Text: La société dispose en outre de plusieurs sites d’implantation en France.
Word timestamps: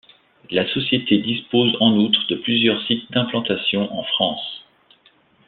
La 0.49 0.67
société 0.73 1.19
dispose 1.19 1.77
en 1.79 1.95
outre 1.95 2.25
de 2.27 2.33
plusieurs 2.37 2.81
sites 2.87 3.11
d’implantation 3.11 3.93
en 3.93 4.01
France. 4.01 4.63